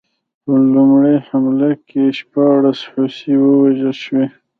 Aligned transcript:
په 0.43 0.53
لومړۍ 0.73 1.17
حمله 1.27 1.71
کې 1.87 2.03
شپاړس 2.17 2.79
هوسۍ 2.91 3.33
ووژل 3.39 3.93
شوې. 4.03 4.25